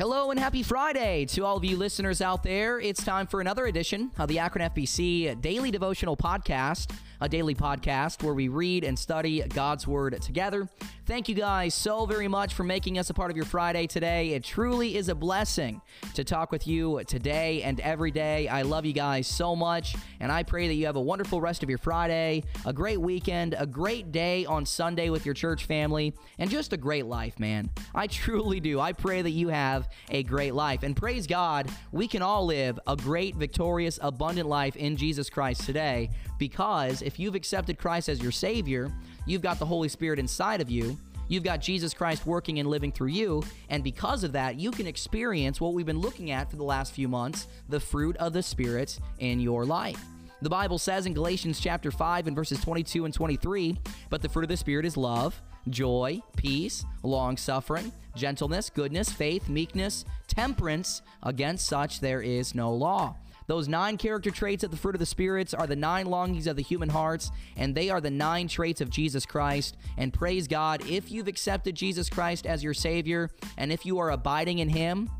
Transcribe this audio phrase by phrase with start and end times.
[0.00, 2.80] Hello and happy Friday to all of you listeners out there.
[2.80, 8.22] It's time for another edition of the Akron FBC Daily Devotional Podcast, a daily podcast
[8.22, 10.70] where we read and study God's Word together.
[11.04, 14.30] Thank you guys so very much for making us a part of your Friday today.
[14.30, 15.82] It truly is a blessing
[16.14, 18.48] to talk with you today and every day.
[18.48, 21.62] I love you guys so much, and I pray that you have a wonderful rest
[21.62, 26.14] of your Friday, a great weekend, a great day on Sunday with your church family,
[26.38, 27.68] and just a great life, man.
[27.94, 28.80] I truly do.
[28.80, 30.82] I pray that you have a great life.
[30.82, 35.62] And praise God, we can all live a great, victorious, abundant life in Jesus Christ
[35.62, 38.90] today because if you've accepted Christ as your Savior,
[39.26, 40.98] you've got the Holy Spirit inside of you.
[41.28, 43.44] You've got Jesus Christ working and living through you.
[43.68, 46.92] And because of that, you can experience what we've been looking at for the last
[46.92, 50.02] few months the fruit of the Spirit in your life.
[50.42, 54.42] The Bible says in Galatians chapter 5 and verses 22 and 23, but the fruit
[54.42, 61.02] of the Spirit is love, joy, peace, long suffering, gentleness, goodness, faith, meekness, temperance.
[61.22, 63.16] Against such there is no law.
[63.46, 66.54] Those nine character traits of the fruit of the spirits are the nine longings of
[66.54, 69.76] the human hearts, and they are the nine traits of Jesus Christ.
[69.98, 74.12] And praise God, if you've accepted Jesus Christ as your Savior, and if you are
[74.12, 75.10] abiding in Him,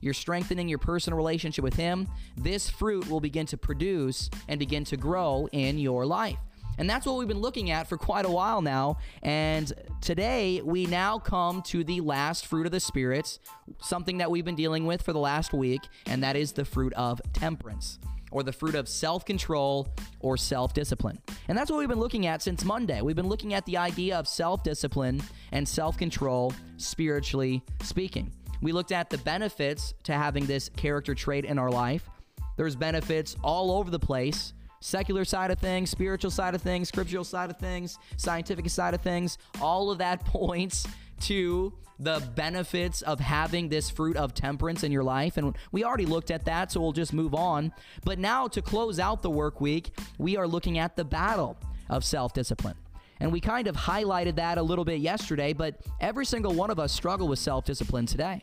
[0.00, 4.84] you're strengthening your personal relationship with Him, this fruit will begin to produce and begin
[4.84, 6.38] to grow in your life.
[6.78, 8.98] And that's what we've been looking at for quite a while now.
[9.22, 13.40] And today we now come to the last fruit of the spirits,
[13.80, 16.92] something that we've been dealing with for the last week, and that is the fruit
[16.94, 17.98] of temperance
[18.30, 19.88] or the fruit of self control
[20.20, 21.18] or self discipline.
[21.48, 23.00] And that's what we've been looking at since Monday.
[23.00, 28.32] We've been looking at the idea of self discipline and self control, spiritually speaking.
[28.60, 32.08] We looked at the benefits to having this character trait in our life.
[32.56, 37.24] There's benefits all over the place secular side of things, spiritual side of things, scriptural
[37.24, 40.86] side of things, scientific side of things, all of that points
[41.20, 45.36] to the benefits of having this fruit of temperance in your life.
[45.36, 47.72] And we already looked at that, so we'll just move on.
[48.04, 51.56] But now, to close out the work week, we are looking at the battle
[51.88, 52.76] of self discipline.
[53.20, 56.78] And we kind of highlighted that a little bit yesterday, but every single one of
[56.78, 58.42] us struggle with self discipline today.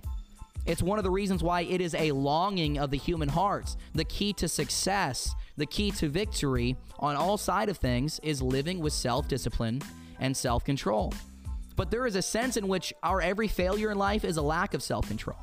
[0.66, 3.78] It's one of the reasons why it is a longing of the human hearts.
[3.94, 8.80] The key to success, the key to victory on all side of things is living
[8.80, 9.81] with self-discipline
[10.20, 11.14] and self-control.
[11.76, 14.74] But there is a sense in which our every failure in life is a lack
[14.74, 15.38] of self-control.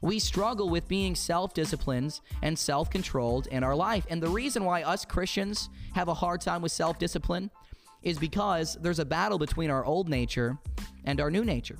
[0.00, 4.06] We struggle with being self disciplined and self controlled in our life.
[4.10, 7.50] And the reason why us Christians have a hard time with self discipline
[8.02, 10.58] is because there's a battle between our old nature
[11.04, 11.78] and our new nature.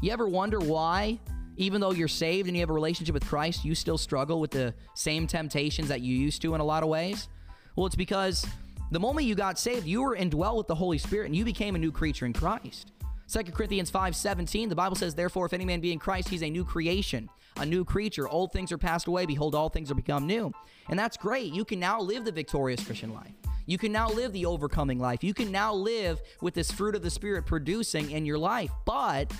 [0.00, 1.18] You ever wonder why
[1.58, 4.50] even though you're saved and you have a relationship with Christ, you still struggle with
[4.50, 7.28] the same temptations that you used to in a lot of ways?
[7.76, 8.46] Well, it's because
[8.90, 11.74] the moment you got saved, you were indwelt with the Holy Spirit and you became
[11.74, 12.92] a new creature in Christ.
[13.30, 16.48] 2 Corinthians 5:17 the Bible says therefore if any man be in Christ he's a
[16.48, 18.28] new creation a new creature.
[18.28, 19.26] Old things are passed away.
[19.26, 20.52] Behold all things are become new.
[20.88, 21.52] And that's great.
[21.52, 23.32] You can now live the victorious Christian life.
[23.66, 25.22] You can now live the overcoming life.
[25.22, 28.70] You can now live with this fruit of the spirit producing in your life.
[28.86, 29.32] But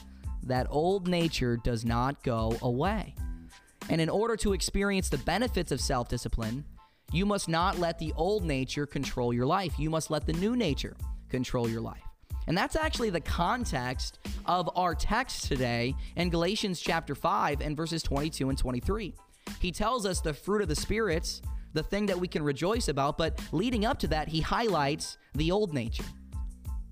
[0.48, 3.14] that old nature does not go away.
[3.88, 6.64] And in order to experience the benefits of self discipline,
[7.12, 9.78] you must not let the old nature control your life.
[9.78, 10.96] You must let the new nature
[11.30, 12.02] control your life.
[12.46, 18.02] And that's actually the context of our text today in Galatians chapter 5 and verses
[18.02, 19.14] 22 and 23.
[19.60, 21.42] He tells us the fruit of the spirits,
[21.74, 25.50] the thing that we can rejoice about, but leading up to that, he highlights the
[25.50, 26.04] old nature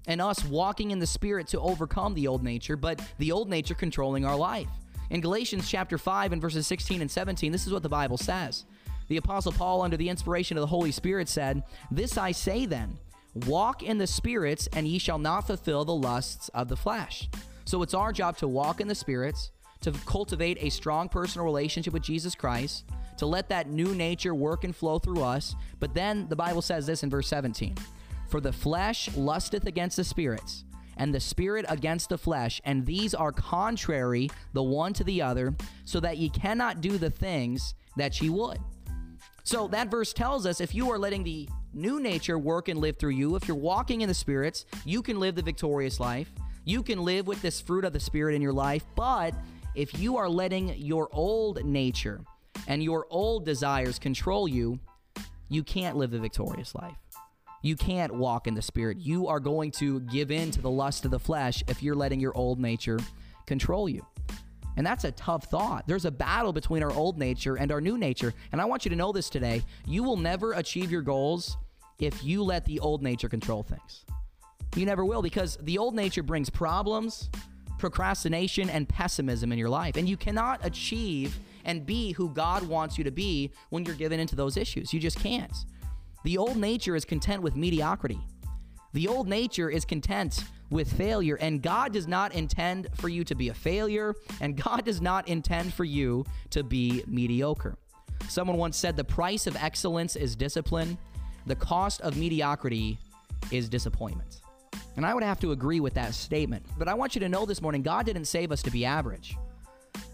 [0.06, 3.75] and us walking in the Spirit to overcome the old nature, but the old nature
[3.75, 4.69] controlling our life.
[5.11, 8.65] In Galatians chapter 5 and verses 16 and 17, this is what the Bible says.
[9.09, 12.99] The Apostle Paul, under the inspiration of the Holy Spirit, said, This I say then,
[13.47, 17.28] walk in the spirits, and ye shall not fulfill the lusts of the flesh.
[17.65, 19.53] So it's our job to walk in the spirits,
[19.83, 22.84] to cultivate a strong personal relationship with Jesus Christ,
[23.19, 25.55] to let that new nature work and flow through us.
[25.78, 27.77] But then the Bible says this in verse 17
[28.28, 30.64] for the flesh lusteth against the spirits,
[30.96, 35.55] and the spirit against the flesh, and these are contrary the one to the other,
[35.84, 38.58] so that ye cannot do the things that ye would.
[39.44, 42.96] So that verse tells us if you are letting the new nature work and live
[42.96, 46.31] through you, if you're walking in the spirits, you can live the victorious life.
[46.64, 49.34] You can live with this fruit of the spirit in your life, but
[49.76, 52.20] if you are letting your old nature
[52.67, 54.81] and your old desires control you,
[55.49, 56.96] you can't live the victorious life.
[57.67, 58.99] You can't walk in the spirit.
[59.01, 62.21] You are going to give in to the lust of the flesh if you're letting
[62.21, 63.01] your old nature
[63.45, 64.07] control you.
[64.77, 65.83] And that's a tough thought.
[65.89, 68.33] There's a battle between our old nature and our new nature.
[68.53, 69.65] And I want you to know this today.
[69.85, 71.57] You will never achieve your goals
[71.99, 74.05] if you let the old nature control things.
[74.77, 77.31] You never will because the old nature brings problems,
[77.81, 79.97] procrastination and pessimism in your life.
[79.97, 84.21] And you cannot achieve and be who God wants you to be when you're given
[84.21, 84.95] into those issues.
[84.95, 85.65] You just can't.
[86.26, 88.19] The old nature is content with mediocrity.
[88.94, 93.37] The old nature is content with failure, and God does not intend for you to
[93.37, 97.76] be a failure, and God does not intend for you to be mediocre.
[98.28, 100.99] Someone once said the price of excellence is discipline,
[101.46, 102.99] the cost of mediocrity
[103.52, 104.40] is disappointment.
[104.96, 106.67] And I would have to agree with that statement.
[106.76, 109.37] But I want you to know this morning God didn't save us to be average.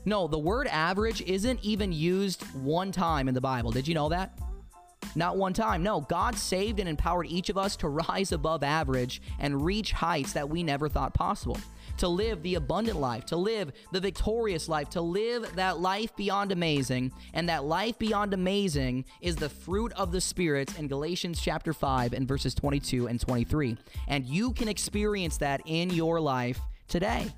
[0.04, 3.70] No, the word average isn't even used one time in the Bible.
[3.70, 4.38] Did you know that?
[5.14, 5.82] Not one time.
[5.82, 10.32] No, God saved and empowered each of us to rise above average and reach heights
[10.32, 11.58] that we never thought possible.
[11.98, 16.50] To live the abundant life, to live the victorious life, to live that life beyond
[16.50, 17.12] amazing.
[17.34, 22.14] And that life beyond amazing is the fruit of the Spirit in Galatians chapter 5
[22.14, 23.76] and verses 22 and 23.
[24.08, 26.58] And you can experience that in your life
[26.88, 27.30] today.